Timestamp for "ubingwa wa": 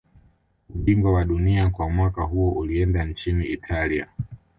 0.75-1.25